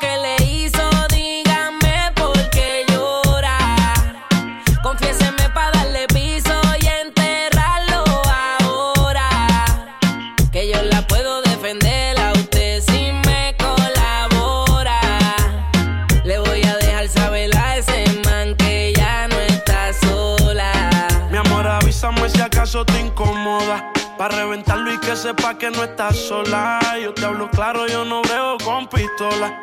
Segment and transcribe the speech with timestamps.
[0.00, 3.56] Que le hizo, díganme por qué llora.
[4.82, 8.04] Confiéseme para darle piso y enterrarlo
[8.60, 9.28] ahora.
[10.52, 12.18] Que yo la puedo defender.
[12.18, 15.00] A usted si me colabora.
[16.24, 20.72] Le voy a dejar saber a ese man que ya no está sola.
[21.30, 23.92] Mi amor, avísame si acaso te incomoda.
[24.18, 26.80] Pa' reventarlo y que sepa que no está sola.
[27.02, 29.62] Yo te hablo claro, yo no veo con pistola.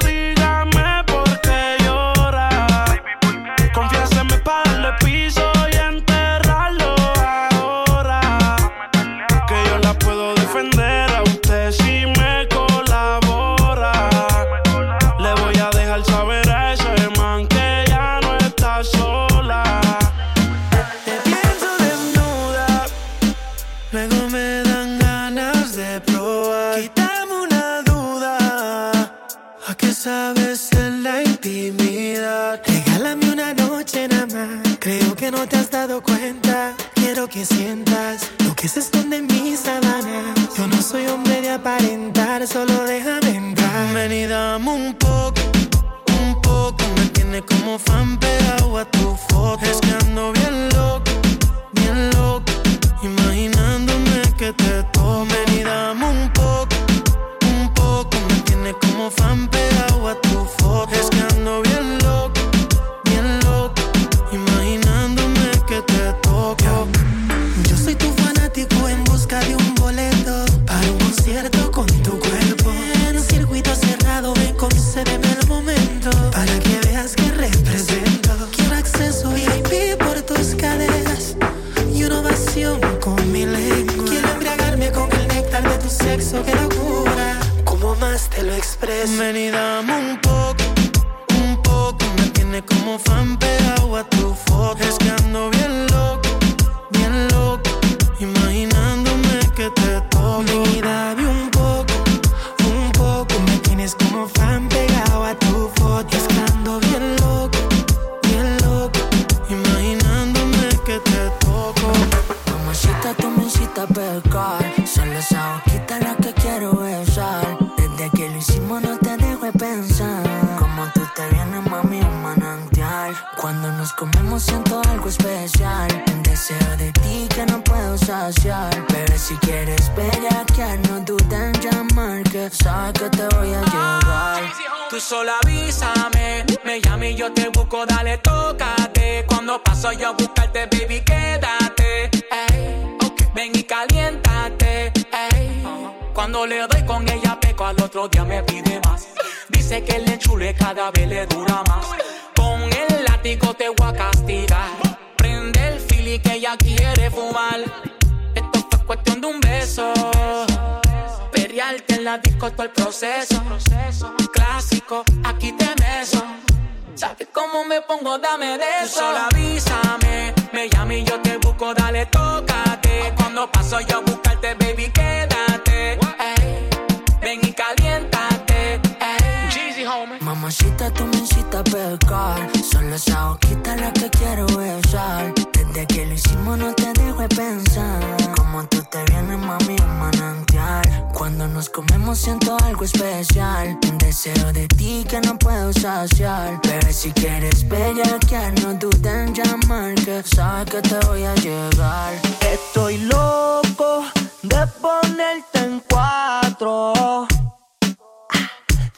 [37.31, 40.35] que sientas, lo que se esconde en mis sábanas.
[40.57, 43.93] Yo no soy hombre de aparentar, solo déjame entrar.
[43.93, 45.41] Ven y dame un poco,
[46.21, 46.83] un poco.
[46.97, 49.80] Me tienes como fan pegado a tu foto.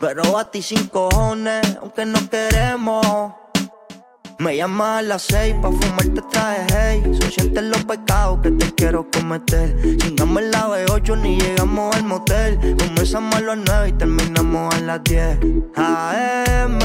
[0.05, 3.33] Pero a ti sin cojones, aunque no queremos.
[4.37, 7.17] Me llamas a las seis pa' fumarte traje hey.
[7.21, 9.73] Son sientes los pecados que te quiero cometer.
[9.99, 12.75] Chingamos en la B8 ni llegamos al motel.
[12.77, 15.39] Comenzamos a las nueve y terminamos a las 10
[15.77, 16.79] AM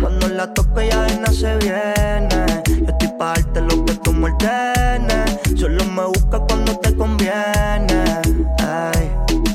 [0.00, 2.62] Cuando la toco ya de se viene.
[2.66, 5.38] Yo estoy pa' darte lo que tú me ordenes.
[5.56, 8.20] Solo me busca cuando te conviene.
[8.58, 9.12] Ay.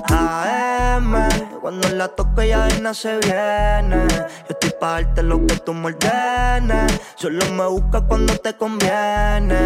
[0.07, 4.07] AM Cuando la toco ya de se viene.
[4.09, 7.01] Yo estoy pa' darte lo que tú me ordenes.
[7.15, 9.65] Solo me busca cuando te conviene.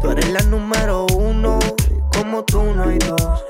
[0.00, 1.58] Tú eres la número uno
[2.16, 3.44] como tú no hay dos.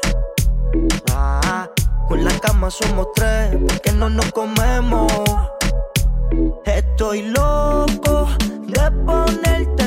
[1.13, 1.69] Ah,
[2.09, 5.13] con la cama somos tres porque no nos comemos.
[6.65, 8.29] Estoy loco
[8.67, 9.84] de ponerte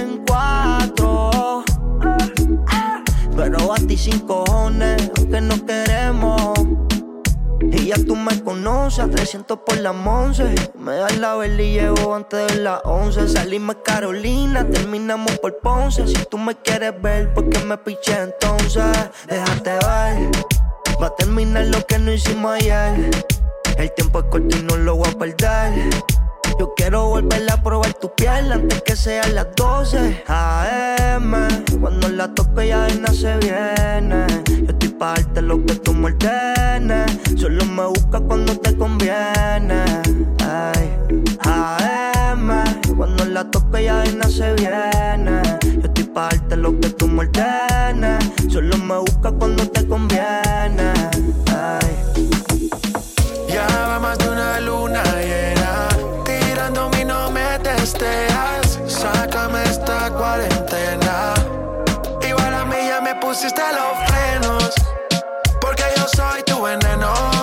[3.38, 6.54] pero a ti sin cojones, aunque no queremos.
[7.62, 10.56] Y ya tú me conoces, a 300 por la 11.
[10.80, 13.28] Me das la vela y llevo antes de las 11.
[13.28, 16.08] Salimos Carolina, terminamos por Ponce.
[16.08, 18.84] Si tú me quieres ver, ¿por qué me piché entonces?
[19.28, 20.32] Déjate ver,
[21.02, 23.12] va a terminar lo que no hicimos ayer.
[23.78, 26.17] El tiempo es corto y no lo voy a perder.
[26.60, 31.32] Yo quiero volver a probar tu piel antes que sean las 12 AM.
[31.80, 34.26] Cuando la toco ya de se viene.
[34.48, 37.20] Yo estoy pa' darte lo que tú me ordenes.
[37.36, 39.84] Solo me busca cuando te conviene.
[40.44, 40.98] Ay.
[41.42, 42.50] AM.
[42.98, 45.42] Cuando la toco ya de se viene.
[45.62, 48.26] Yo estoy pa' darte lo que tú me ordenes.
[48.52, 50.92] Solo me busca cuando te conviene.
[51.54, 51.96] Ay.
[53.48, 55.57] Ya va más de una luna llena Tirándome
[63.38, 64.74] pusiste los frenos
[65.62, 67.37] Porque yo soy tu veneno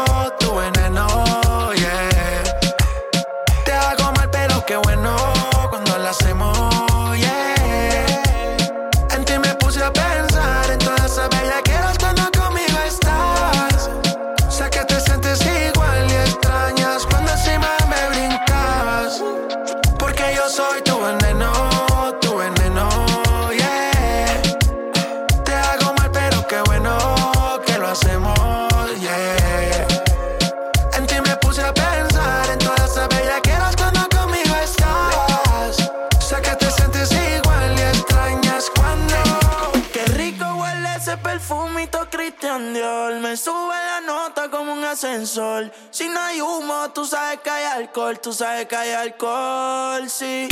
[45.04, 45.70] ascensor.
[45.90, 48.18] Si no hay humo, tú sabes que hay alcohol.
[48.20, 50.48] Tú sabes que hay alcohol, sí.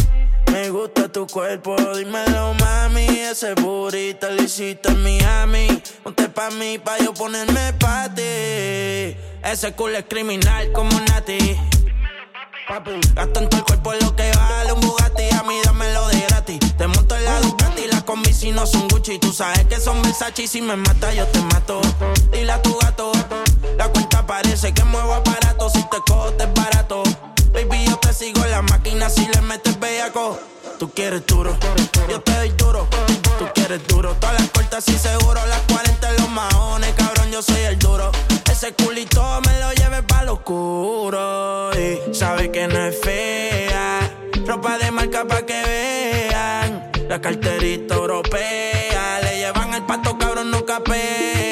[0.51, 3.07] Me gusta tu cuerpo, dímelo, mami.
[3.07, 5.83] Ese burrito lo hiciste en Miami.
[6.03, 9.17] Ponte pa' mí, pa' yo ponerme pa' ti.
[9.43, 11.59] Ese culo es criminal como Nati.
[13.15, 15.31] Gasto en todo el cuerpo lo que vale un Bugatti.
[15.39, 16.59] A mí dámelo de gratis.
[16.77, 17.87] Te monto en la Ducati.
[17.89, 19.19] Las combi si no son Gucci.
[19.19, 20.43] Tú sabes que son Versace.
[20.43, 21.81] y Si me mata, yo te mato.
[22.31, 23.13] Dile a tu gato.
[23.77, 23.89] La
[24.27, 25.69] parece que muevo aparato.
[25.71, 27.03] Si te cojo, te es barato.
[27.53, 30.39] Baby, yo te sigo en la máquina si le metes bellaco.
[30.79, 31.57] Tú quieres duro,
[32.09, 32.89] yo te doy duro.
[33.39, 35.41] Tú quieres duro, todas las puertas y seguro.
[35.47, 38.11] Las 40 en los mahones, cabrón, yo soy el duro.
[38.51, 41.71] Ese culito me lo lleves pa' lo oscuro.
[41.75, 44.01] Y sabe que no es fea.
[44.47, 46.91] Ropa de marca pa' que vean.
[47.09, 49.21] La carterita europea.
[49.23, 51.52] Le llevan el pato, cabrón, nunca capea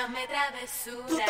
[0.00, 1.29] muchas me travesuras.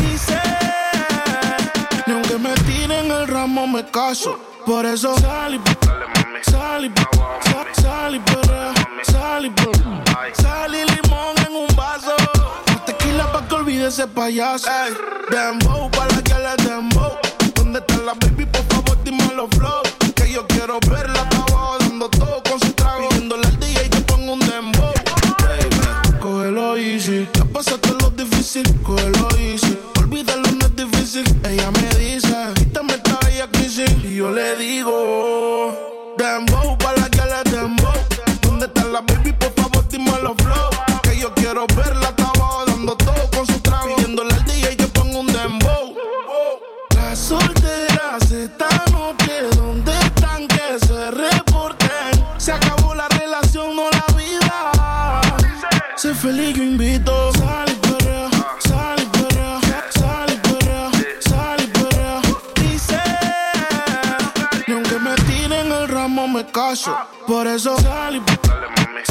[0.00, 0.40] Dice,
[2.06, 4.38] ni aunque me tiren el ramo me caso.
[4.66, 5.60] Por eso salí,
[6.42, 6.90] salí,
[7.82, 8.20] salí,
[9.04, 9.52] salí,
[10.34, 12.14] salí limón en un vaso.
[12.86, 14.70] Tequila pa' que olvide ese payaso.
[15.30, 17.12] Dembow, pa' la que le dembow.
[17.54, 18.46] ¿Dónde está la baby?
[18.46, 19.82] Por favor, dime los flow.
[20.14, 21.81] Que yo quiero verla pa' abajo
[28.42, 29.78] difícil, cógelo easy.
[30.00, 31.24] Olvídalo, no es difícil.
[31.44, 33.88] Ella me dice, quítame esta bella crisis.
[34.02, 37.92] Y yo le digo, Dembow, para la que le Dembow.
[38.42, 39.32] ¿Dónde está la baby?
[39.32, 40.70] Por favor, dime los flow.
[41.04, 42.01] Que yo quiero verla
[67.26, 68.22] Por eso sal y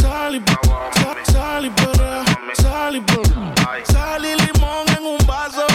[0.02, 0.44] sal
[1.32, 1.72] sal y
[2.60, 5.68] sal y sal y limón en un vaso.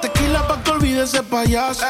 [0.00, 1.84] Tequila pa' que olvide ese payaso.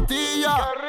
[0.00, 0.79] Patilla.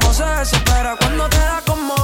[0.00, 1.94] Como se desespera cuando te da como.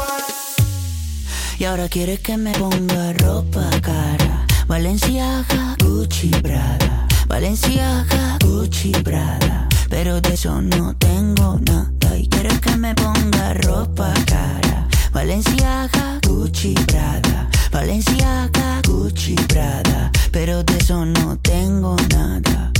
[1.58, 4.46] Y ahora quieres que me ponga ropa cara.
[4.66, 7.06] Valenciaga, Gucci, Prada.
[7.26, 9.68] Valenciaga, Gucci, Prada.
[9.88, 12.18] Pero de eso no tengo nada.
[12.18, 14.88] Y quieres que me ponga ropa cara.
[15.12, 17.48] Valenciaga, Gucci, Prada.
[17.70, 20.10] Valenciaga, Gucci, Prada.
[20.30, 22.72] Pero de eso no tengo nada.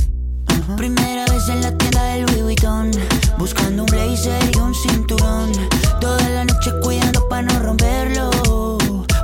[0.77, 2.89] Primera vez en la tienda del Louis Vuitton
[3.37, 5.51] Buscando un blazer y un cinturón.
[5.99, 8.29] Toda la noche cuidando para no romperlo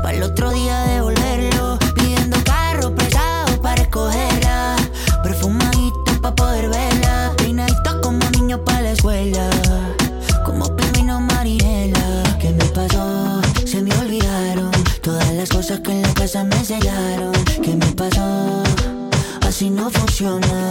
[0.03, 1.79] Para el otro día devolverlo.
[1.95, 4.75] Pidiendo carro prestado para escogerla
[5.23, 7.31] Perfumadito para poder verla.
[7.37, 9.49] Peinadita como niño para la escuela
[10.45, 12.37] Como pingüino marinela.
[12.39, 13.41] ¿Qué me pasó?
[13.65, 14.71] Se me olvidaron
[15.01, 17.31] Todas las cosas que en la casa me enseñaron
[17.63, 18.61] ¿Qué me pasó?
[19.41, 20.69] Así no funciona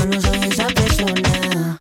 [0.00, 1.78] yo no soy esa persona.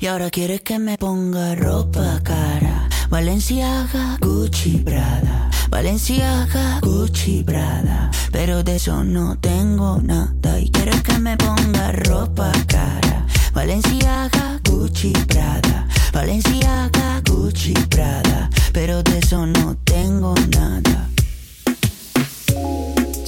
[0.00, 2.88] Y ahora quieres que me ponga ropa cara.
[3.08, 5.50] Valenciaga, Gucci, Prada.
[5.68, 8.10] Valenciaga, Gucci, Prada.
[8.32, 10.60] Pero de eso no tengo nada.
[10.60, 13.26] Y quieres que me ponga ropa cara.
[13.52, 15.86] Valenciaga, Gucci, Prada.
[16.12, 18.50] Valenciaga, Gucci, Prada.
[18.72, 21.08] Pero de eso no tengo nada.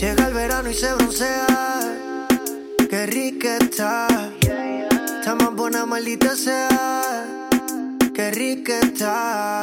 [0.00, 2.07] Llega el verano y se broncea.
[2.98, 4.08] Qué rica está.
[4.40, 7.46] Está más buena, maldita sea.
[8.12, 9.60] Qué rica está.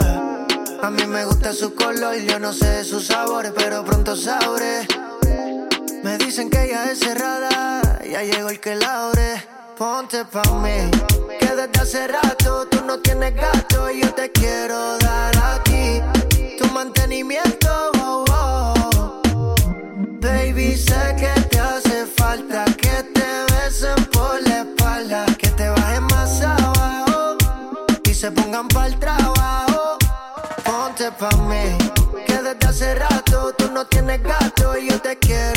[0.82, 4.88] A mí me gusta su color, yo no sé sus sabores, pero pronto sabré.
[6.02, 9.44] Me dicen que ella es cerrada, ya llegó el que la abre.
[9.78, 10.90] Ponte pa' mí,
[11.38, 16.02] que desde hace rato tú no tienes gato y yo te quiero dar aquí
[16.58, 17.92] tu mantenimiento.
[18.00, 19.56] oh, oh.
[20.22, 21.35] Baby, sé que
[23.76, 27.38] besen por la espalda, que te bajen más abajo
[28.04, 29.98] y se pongan para el trabajo.
[30.64, 31.78] Ponte pa' mí,
[32.26, 35.55] que desde hace rato tú no tienes gato y yo te quiero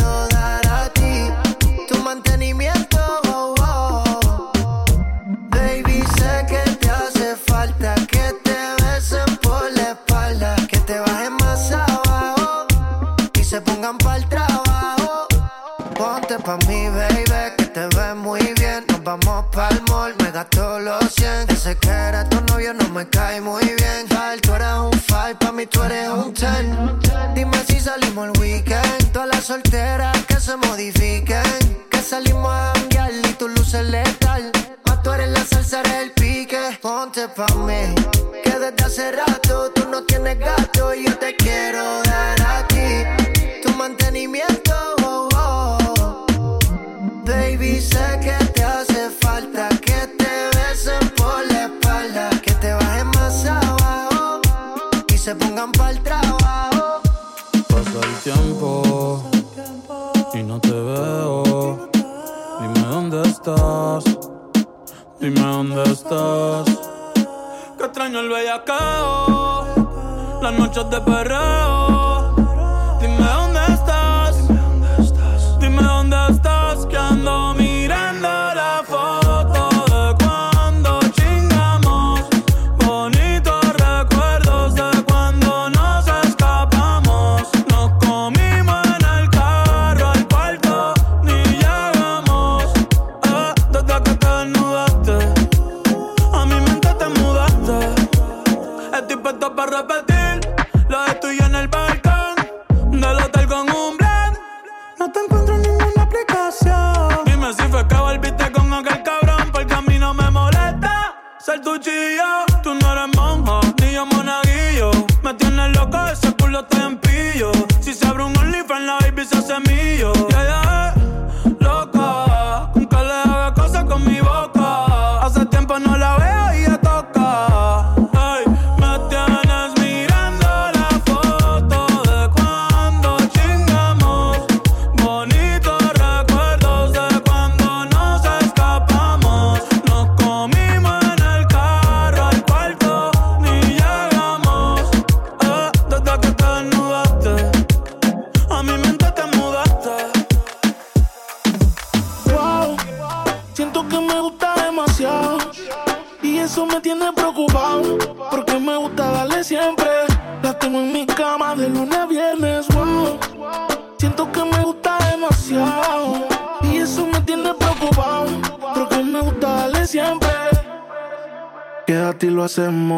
[172.49, 172.98] hacemos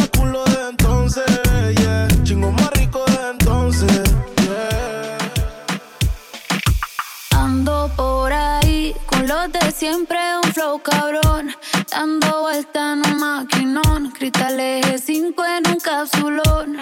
[9.49, 11.55] de siempre, un flow cabrón.
[11.89, 14.11] Dando vuelta en un maquinón.
[14.11, 16.77] Cristal eje 5 en un capsulón.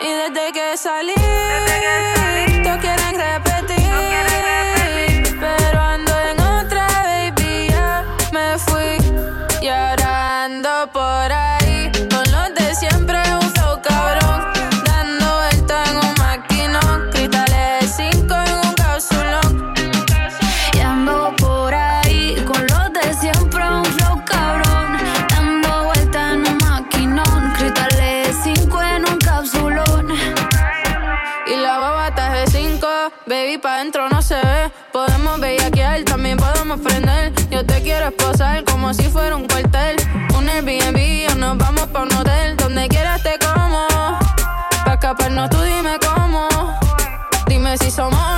[0.00, 0.06] Y.
[0.06, 1.12] Desde que salí
[38.64, 39.96] como si fuera un cuartel.
[40.36, 42.56] Un Airbnb o nos vamos pa' un hotel.
[42.56, 43.86] Donde quieras te como.
[44.84, 46.48] Pa' escaparnos tú dime cómo.
[47.46, 48.31] Dime si somos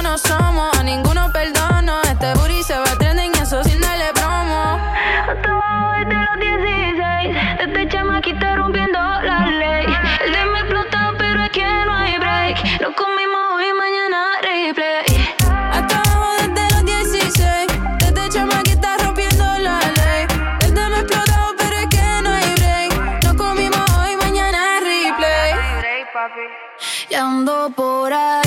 [27.35, 28.44] ando por ahí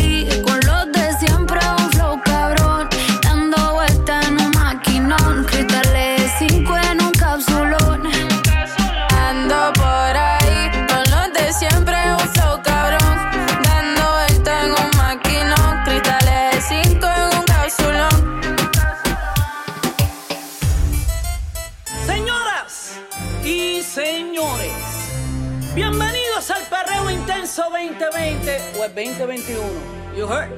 [28.94, 30.18] 2020 o el 2021.
[30.18, 30.50] You heard?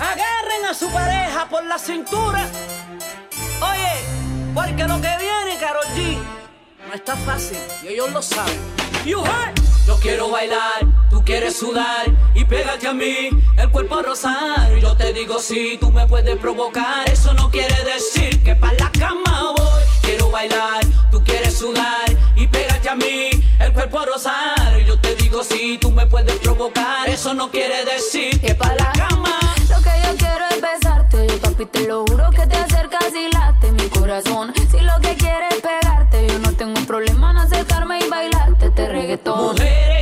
[0.00, 2.48] Agarren a su pareja por la cintura.
[3.60, 3.92] Oye,
[4.54, 6.18] porque lo que viene, Karol G,
[6.88, 8.58] no está fácil y ellos lo saben.
[9.04, 9.54] You heard?
[9.86, 14.72] Yo quiero bailar, tú quieres sudar y pégate a mí, el cuerpo a rozar.
[14.80, 18.92] Yo te digo si tú me puedes provocar, eso no quiere decir que para la
[18.92, 19.82] cama voy.
[20.02, 22.04] Quiero bailar, tú quieres sudar
[22.36, 23.30] y pégate a mí,
[23.64, 24.78] el cuerpo a rozar.
[24.86, 28.92] Yo te digo si tú me puedes provocar, eso no quiere decir que para la
[28.92, 29.38] cama.
[29.68, 33.32] Lo que yo quiero es besarte, yo papi te lo juro que te acercas y
[33.32, 34.52] late mi corazón.
[34.70, 38.88] Si lo que quieres es pegarte, yo no tengo problema en acercarme y bailarte este
[38.88, 39.52] reggaetón.
[39.52, 40.01] Mujeres,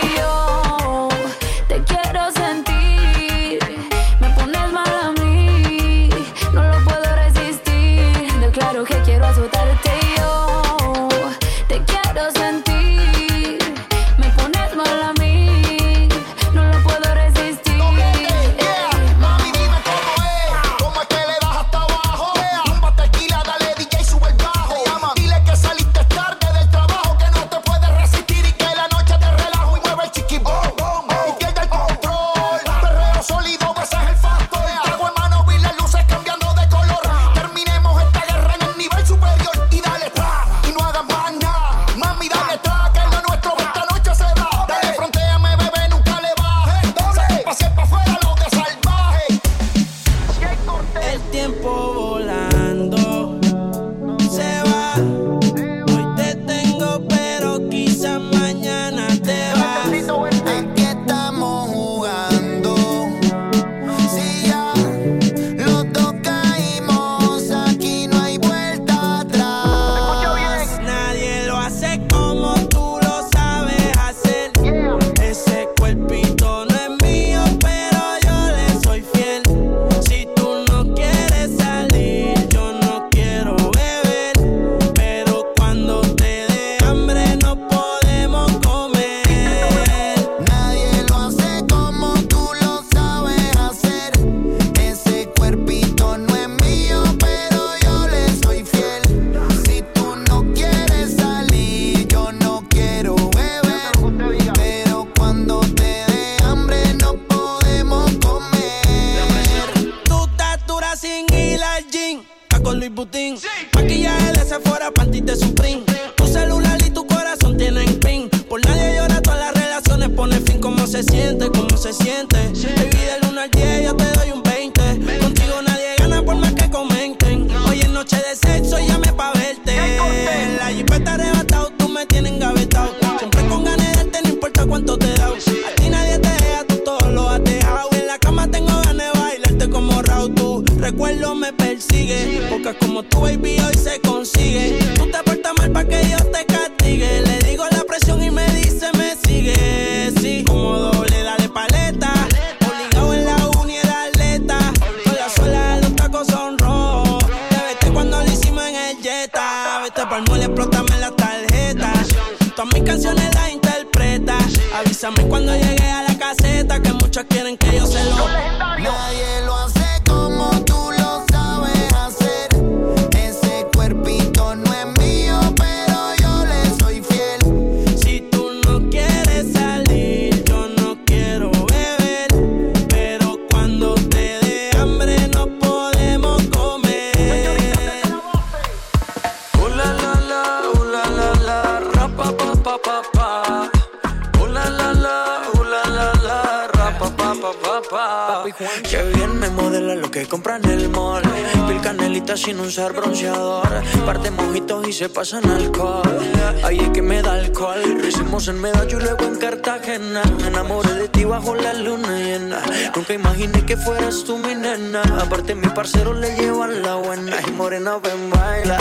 [202.51, 203.69] sin usar bronceador.
[204.05, 206.19] Parte mojitos y se pasan alcohol.
[206.65, 207.81] Ahí es que me da alcohol.
[208.01, 210.21] Lo hicimos en Medallo y luego en Cartagena.
[210.41, 212.61] Me enamoré de ti bajo la luna llena.
[212.93, 215.01] Nunca imaginé que fueras tú mi nena.
[215.21, 217.37] Aparte, mi parcero le llevan la buena.
[217.47, 218.79] Y morena, ven, baila.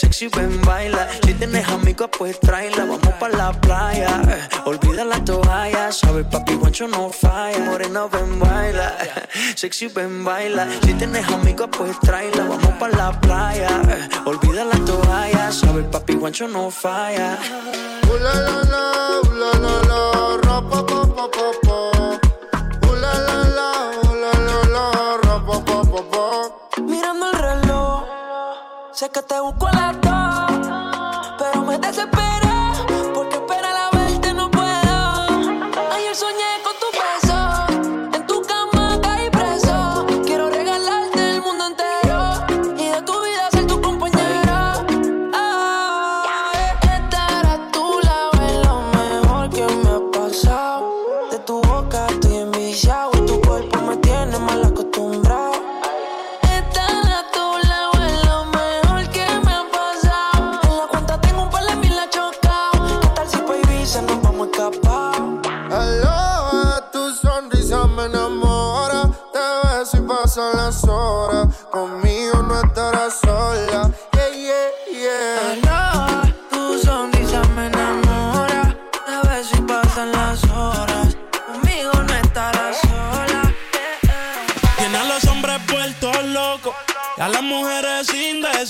[0.00, 1.06] Sexy, ven, baila.
[1.22, 2.86] Si tienes amigos, pues tráela.
[2.86, 4.22] Vamos pa' la playa.
[4.28, 4.48] Eh.
[4.64, 5.92] Olvida la toalla.
[5.92, 7.58] sabes papi, guancho no falla.
[7.58, 8.96] Morena, ven, baila.
[8.98, 9.28] Eh.
[9.56, 10.66] Sexy, ven, baila.
[10.82, 12.44] Si tienes amigos, pues tráela.
[12.44, 13.68] Vamos pa' la playa.
[13.90, 14.08] Eh.
[14.24, 15.52] Olvida la toalla.
[15.52, 17.36] sabes papi, guancho no falla.
[18.08, 20.09] Uh, la, la, la, la, la.
[29.00, 29.96] Sé que te busco a las
[31.38, 32.49] pero me desespero.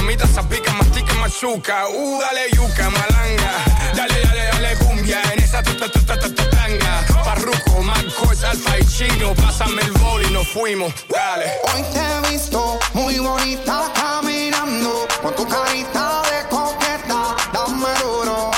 [0.00, 1.88] mamita se pica, mastica, machuca.
[1.88, 3.52] Uh, dale yuca, malanga.
[3.94, 5.20] Dale, dale, dale cumbia.
[5.32, 7.04] En esa ta, ta, ta, ta, tanga.
[7.24, 9.34] Parruco, Marcos, Alfa y Chino.
[9.34, 10.92] Pásame el bol y nos fuimos.
[11.08, 11.52] Dale.
[11.72, 15.06] Hoy te he visto muy bonita caminando.
[15.22, 18.49] Con tu carita de coqueta, dame duro.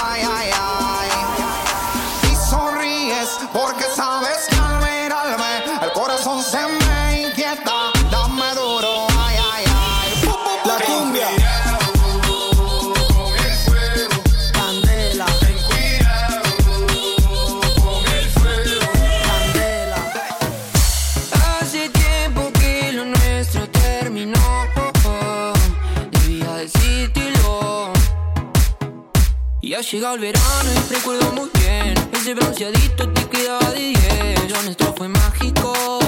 [29.92, 34.94] Llega el verano y recuerdo muy bien Ese bronceadito te quedaba de 10 Lo nuestro
[34.94, 36.01] fue mágico.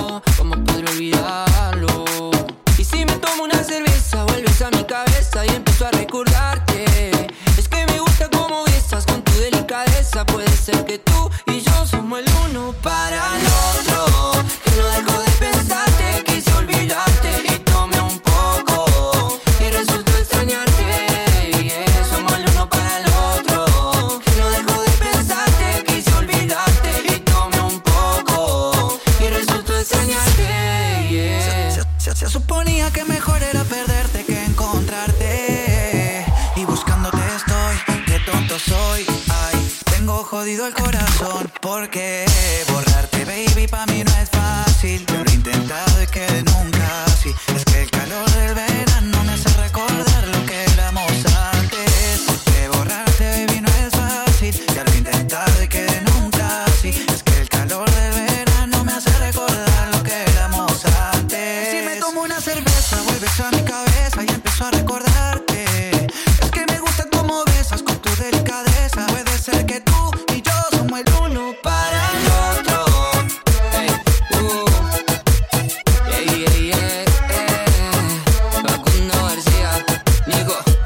[41.75, 42.34] porque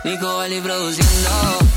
[0.08, 1.67] Nico Valley produciendo.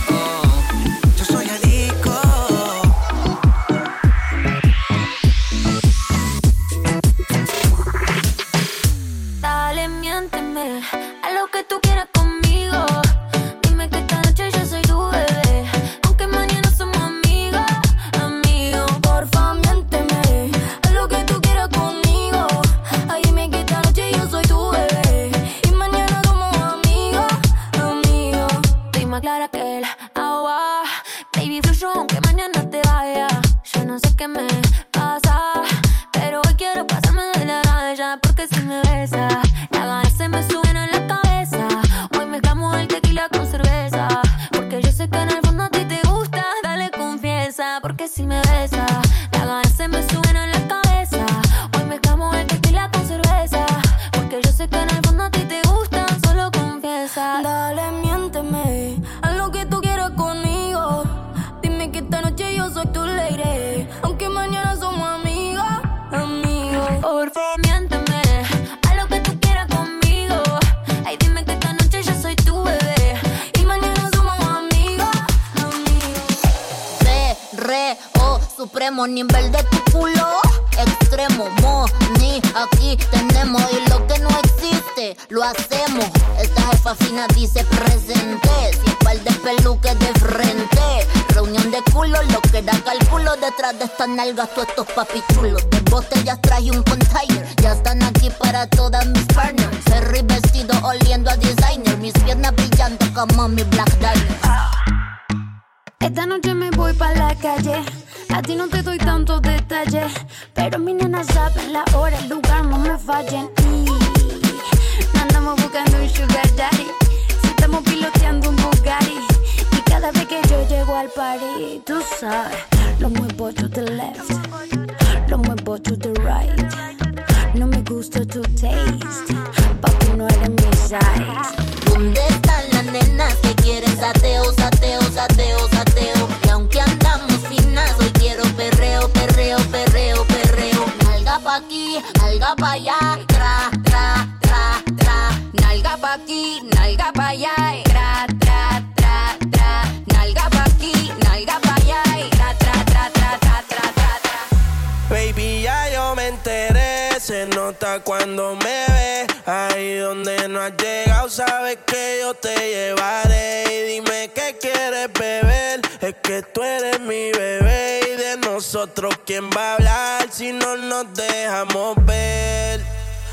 [158.00, 159.28] cuando me ve.
[159.46, 163.66] Ahí donde no has llegado, sabes que yo te llevaré.
[163.70, 165.82] Y dime qué quieres beber.
[166.00, 168.00] Es que tú eres mi bebé.
[168.14, 172.82] Y de nosotros, ¿quién va a hablar si no nos dejamos ver?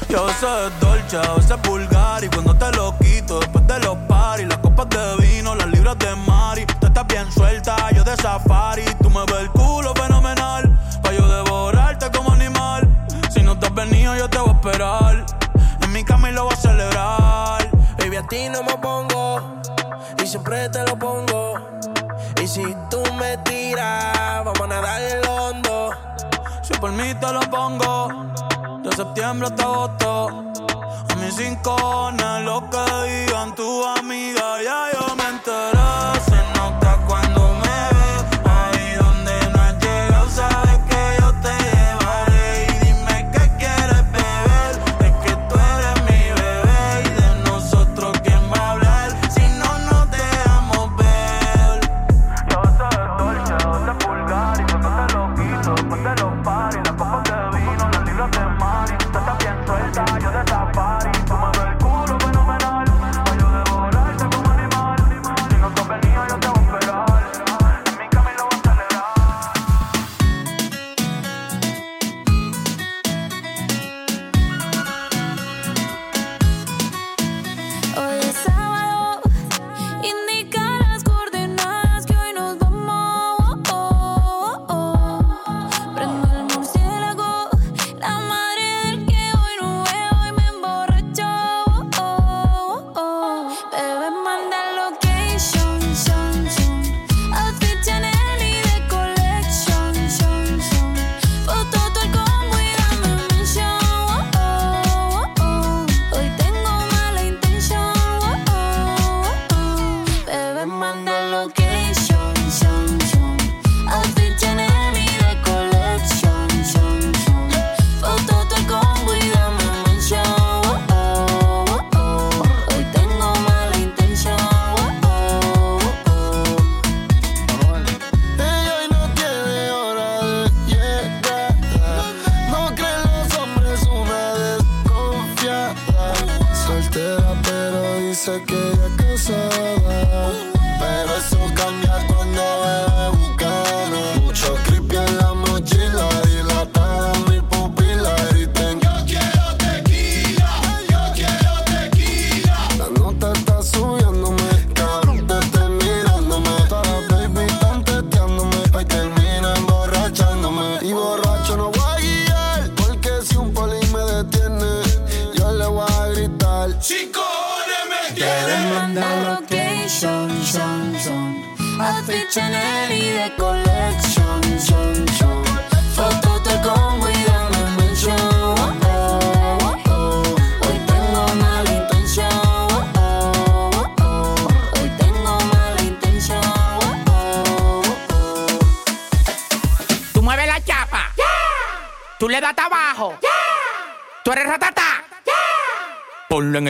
[0.08, 2.24] Yo a veces es dolce, a veces es vulgar.
[2.24, 5.98] Y cuando te lo quito, después de los paris, las copas de vino, las libras
[5.98, 6.66] de Mari.
[6.80, 8.84] Tú estás bien suelta, yo de safari.
[9.02, 9.67] Tú me ves el culo
[13.78, 15.26] venido yo te voy a esperar
[15.82, 19.60] En mi cama y lo voy a celebrar Baby, a ti no me pongo
[20.22, 21.54] Y siempre te lo pongo
[22.42, 25.90] Y si tú me tiras Vamos a nadar el hondo
[26.62, 28.28] Si por mí te lo pongo
[28.82, 30.28] de septiembre hasta agosto.
[31.08, 32.10] A mis cinco
[32.44, 35.77] lo que digan tu amiga, ya yo me enteré.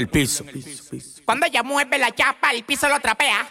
[0.08, 0.44] Piso.
[1.24, 3.50] Cuando ella mueve la chapa, el piso lo trapea.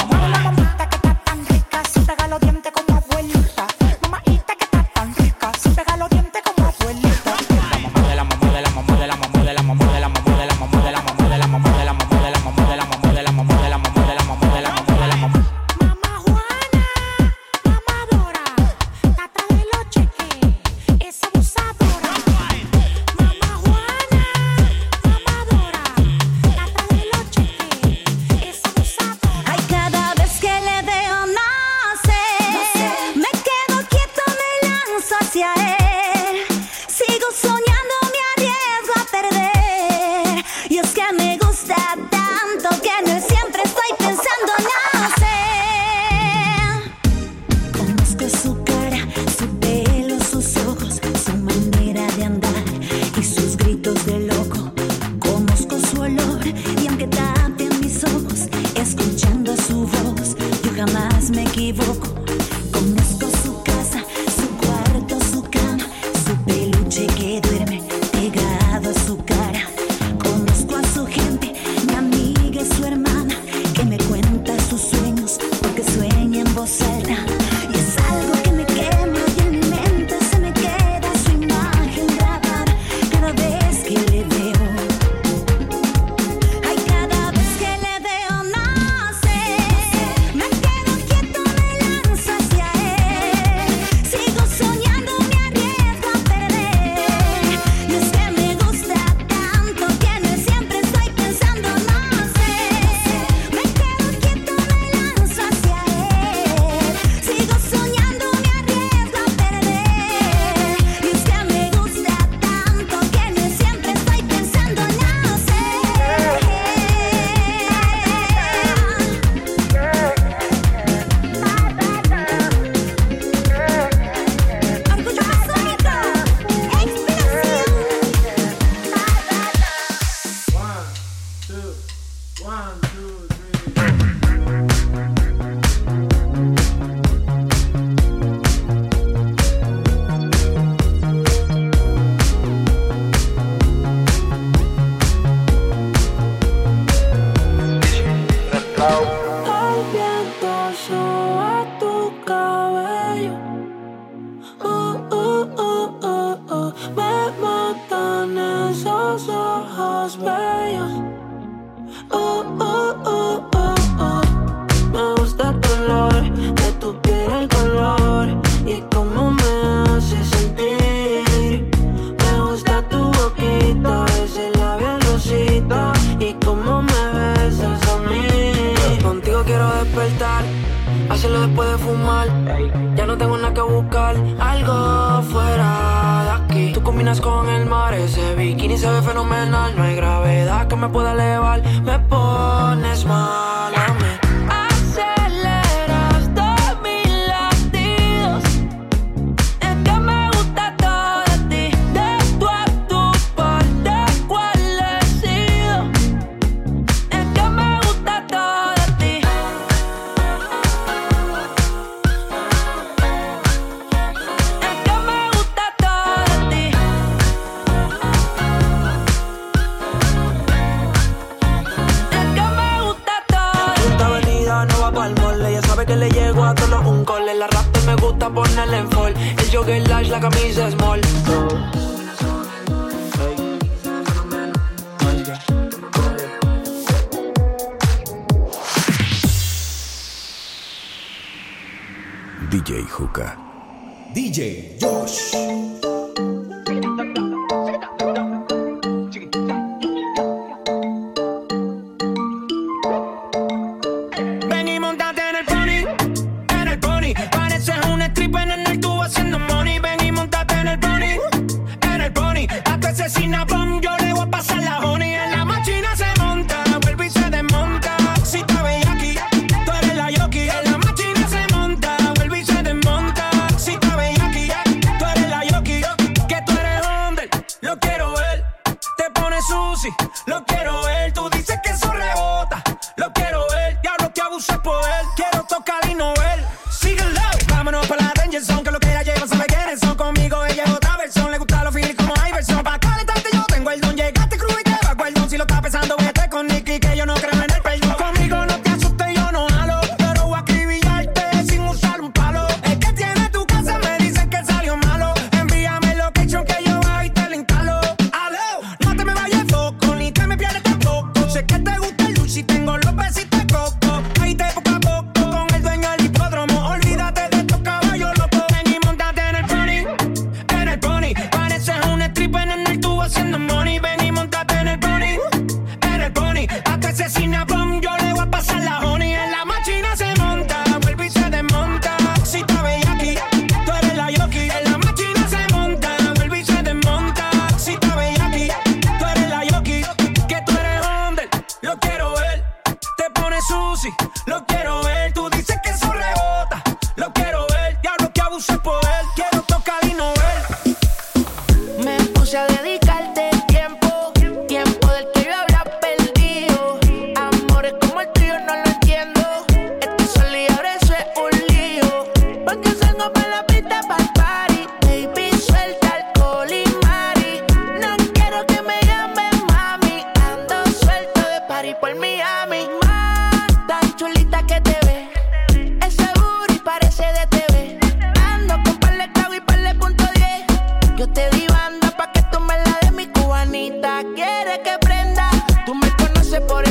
[386.31, 386.70] conoces, por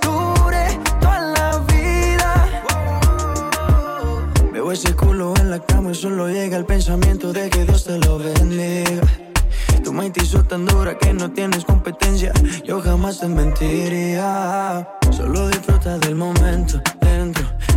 [4.71, 8.17] Ese culo en la cama y solo llega el pensamiento de que Dios te lo
[8.17, 9.01] bendiga.
[9.83, 12.31] Tu mente hizo tan dura que no tienes competencia.
[12.63, 14.87] Yo jamás te mentiría.
[15.11, 17.45] Solo disfruta del momento dentro.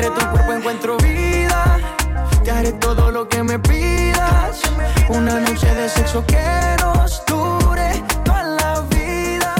[0.00, 1.76] Entre tu cuerpo encuentro vida.
[2.44, 4.60] Te haré todo lo que me pidas.
[5.08, 9.56] Una noche de sexo que nos dure toda la vida.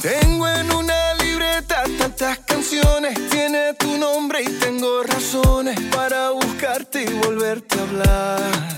[0.00, 7.12] Tengo en una libreta tantas canciones, tiene tu nombre y tengo razones para buscarte y
[7.18, 8.73] volverte a hablar.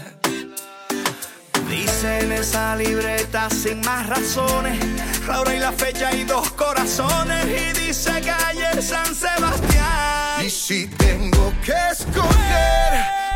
[2.06, 4.78] En esa libreta sin más razones,
[5.26, 7.44] la hora y la fecha y dos corazones.
[7.46, 10.44] Y dice que ayer San Sebastián.
[10.44, 12.92] Y si tengo que escoger,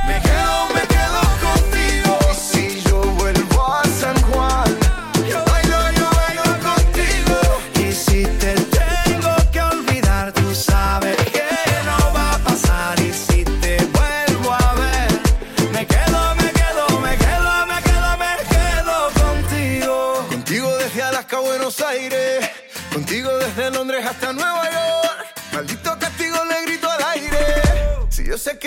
[0.07, 1.60] me quedo, me quedo contigo.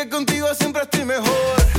[0.10, 1.73] Contigo siempre estoy mejor.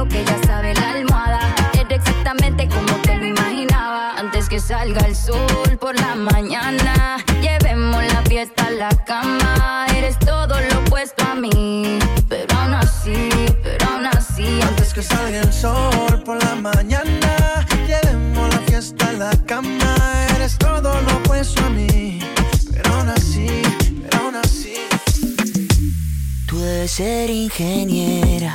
[0.00, 1.40] Lo que ya sabe la almohada.
[1.74, 4.14] Era exactamente como te lo imaginaba.
[4.16, 9.86] Antes que salga el sol por la mañana, llevemos la fiesta a la cama.
[9.94, 11.98] Eres todo lo opuesto a mí,
[12.30, 13.28] pero aún así,
[13.62, 14.60] pero aún así.
[14.62, 19.94] Antes que salga el sol por la mañana, llevemos la fiesta a la cama.
[20.34, 22.20] Eres todo lo opuesto a mí,
[22.72, 23.48] pero aún así,
[24.02, 24.76] pero aún así.
[26.46, 28.54] Tú debes ser ingeniera.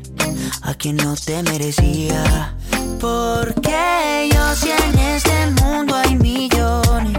[0.61, 2.55] a quien no te merecía.
[2.99, 7.17] Porque yo si en este mundo hay millones.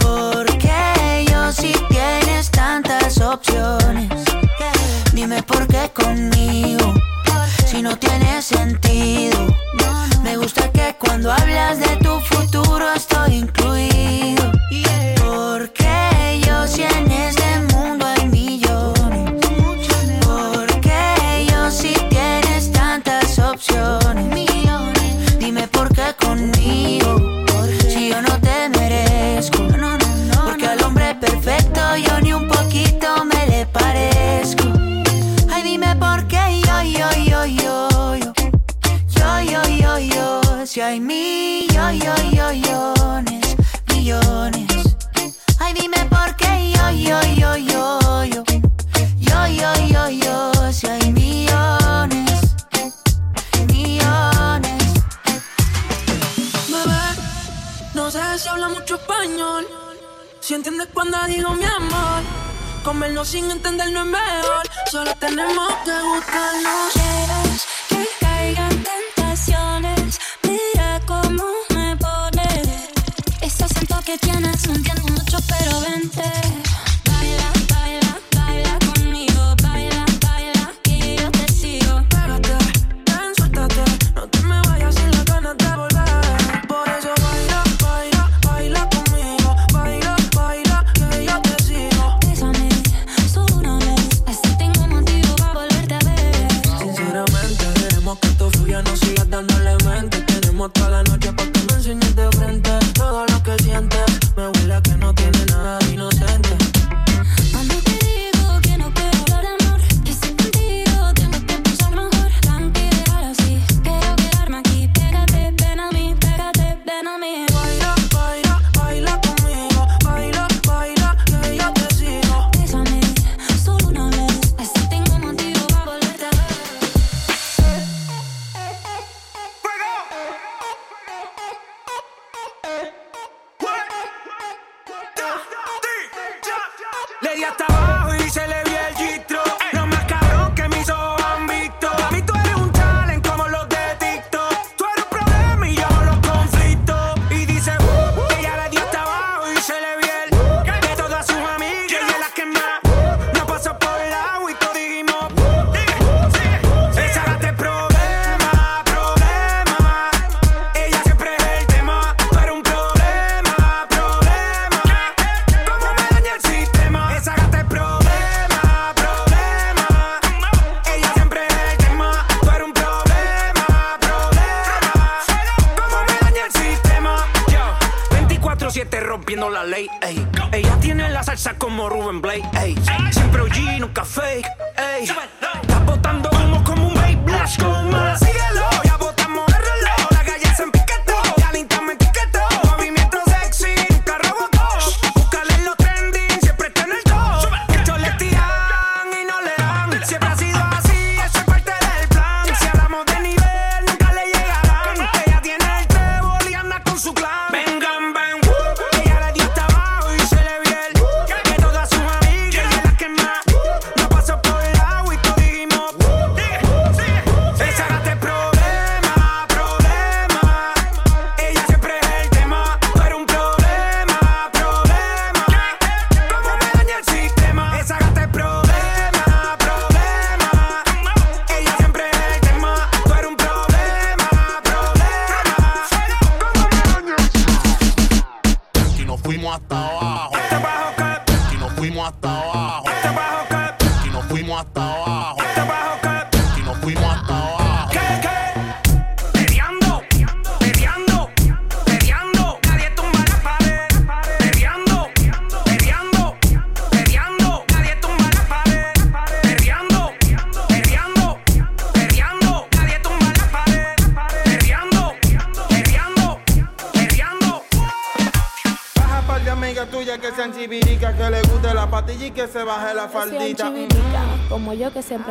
[0.00, 4.08] Porque yo si tienes tantas opciones.
[5.12, 6.94] Dime por qué conmigo,
[7.66, 9.38] si no tiene sentido.
[10.22, 14.52] Me gusta que cuando hablas de tu futuro estoy incluido.
[40.72, 42.08] Si hay millones,
[43.88, 44.96] millones.
[45.58, 48.42] Ay, dime por qué yo, yo, yo, yo, yo.
[49.18, 50.72] Yo, yo, yo, yo.
[50.72, 52.56] Si hay millones,
[53.68, 54.94] millones.
[56.68, 57.02] Bebé,
[57.92, 59.68] no sé si habla mucho español.
[60.40, 62.22] Si entiendes cuando digo mi amor.
[62.82, 64.62] Comernos sin entender no es mejor.
[64.90, 67.71] Solo tenemos que gustarnos.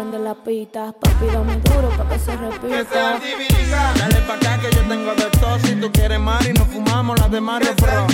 [0.03, 0.93] Yo que siempre ande la pita.
[0.99, 3.19] Papi, dame duro pa' que se Que repita.
[3.97, 5.59] Dale pa' acá que yo tengo de todo.
[5.59, 8.07] Si tú quieres mar y nos fumamos las de Mario Pro.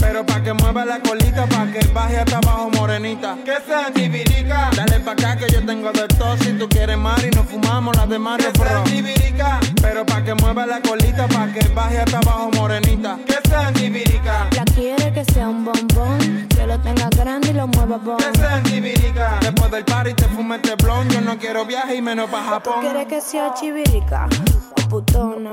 [0.00, 3.36] Pero pa' que mueva la colita, pa' que baje hasta abajo morenita.
[3.44, 4.76] Que sean chiviricas.
[4.76, 6.36] Dale pa' acá que yo tengo de todo.
[6.38, 8.84] Si tú quieres mar y nos fumamos las de Mario Pro.
[9.80, 13.18] Pero pa' que mueva la colita, pa' que baje hasta abajo morenita.
[13.26, 14.50] Que sean chiviricas.
[14.50, 15.87] Ya quiere que sea un bombón,
[16.82, 18.16] que lo tenga grande y lo mueva bon.
[18.64, 19.40] Chiviricas.
[19.40, 21.08] Después del party te fume este blon.
[21.10, 22.74] Yo no quiero viaje y menos pa' ¿Tú Japón.
[22.80, 24.28] quieres que sea chivirica
[24.84, 25.50] o putona?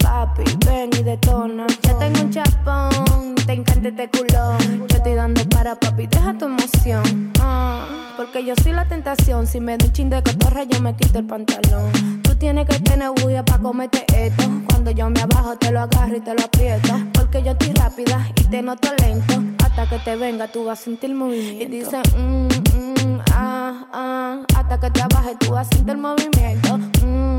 [0.00, 1.66] Papi, ven y detona.
[1.82, 4.86] Ya tengo un chapón, te encanta este culón.
[4.88, 7.32] Yo estoy dando para papi, deja tu emoción.
[7.40, 7.86] Ah,
[8.16, 9.46] porque yo soy la tentación.
[9.46, 12.22] Si me da un chin de cotorra, yo me quito el pantalón.
[12.38, 14.44] Tienes que tener bulla para comerte esto.
[14.68, 16.94] Cuando yo me abajo, te lo agarro y te lo aprieto.
[17.12, 19.42] Porque yo estoy rápida y te noto lento.
[19.64, 21.64] Hasta que te venga, tú vas a sentir movimiento.
[21.64, 24.42] Y dice, mm, mm, ah, ah.
[24.54, 26.78] Hasta que te abajes, tú vas a sentir movimiento.
[27.04, 27.38] Mm,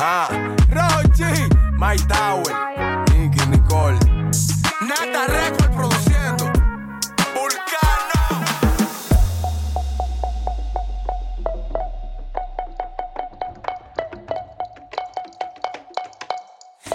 [0.00, 1.28] Rochi,
[1.76, 3.98] My Tower, Nicky Nicole.
[4.80, 6.44] Nata Record produciendo.
[7.34, 8.46] Vulcano.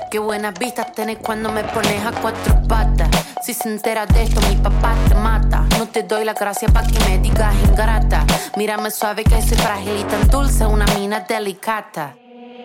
[0.10, 3.10] Qué buenas vistas tenés cuando me pones a cuatro patas.
[3.43, 5.64] Si se entera de esto, mi papá te mata.
[5.78, 8.26] No te doy la gracia pa' que me digas ingrata.
[8.58, 12.16] Mírame suave que soy frágil y tan dulce, una mina delicata.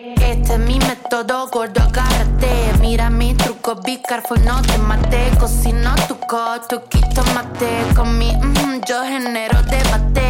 [0.03, 2.49] Este es mi método, gordo, agárrate.
[2.79, 5.29] Mira mi truco, be careful, no te mate.
[5.39, 7.69] Cocino tu coto, quito mate.
[7.95, 10.20] Con mi mm, yo genero debate.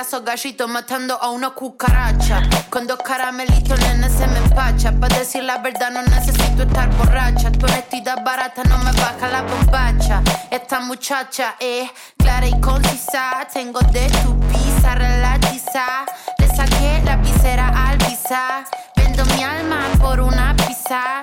[0.00, 2.40] Gallitos matando a una cucaracha.
[2.70, 4.92] Con dos caramelitos, nene, se me empacha.
[4.92, 7.52] Para decir la verdad, no necesito estar borracha.
[7.52, 10.22] Tu honestidad barata no me baja la bombacha.
[10.50, 13.46] Esta muchacha es clara y concisa.
[13.52, 16.06] Tengo de tu pizza relatiza.
[16.38, 18.64] Le saqué la visera al pisar.
[18.96, 21.22] Vendo mi alma por una pizza.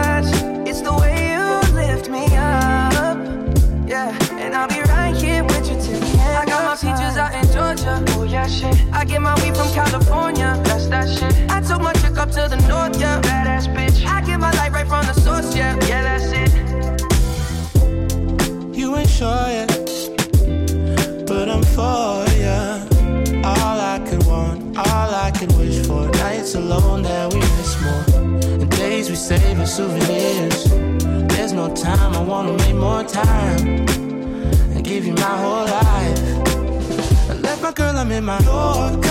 [6.83, 6.93] End.
[6.93, 8.03] I got my peaches out in Georgia.
[8.17, 8.75] Oh yeah, shit.
[8.93, 10.59] I get my weed from California.
[10.63, 11.33] That's that shit.
[11.49, 13.21] I took my chick up to the north, yeah.
[13.21, 14.05] Badass bitch.
[14.05, 15.75] I get my light right from the source, yeah.
[15.87, 16.51] Yeah, that's it.
[18.75, 19.69] You ain't sure yet,
[21.27, 22.79] but I'm for ya.
[23.43, 26.07] All I could want, all I could wish for.
[26.09, 28.05] Nights alone that we miss more,
[28.61, 30.65] and days we save as souvenirs.
[31.29, 33.85] There's no time, I wanna make more time
[34.73, 36.50] and give you my whole life.
[38.01, 39.10] I left my girl, I'm in my Yorker.